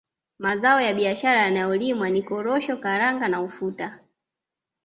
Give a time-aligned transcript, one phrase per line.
[0.39, 3.99] Mazao ya biashara yanayolimwa ni Korosho Karanga na Ufuta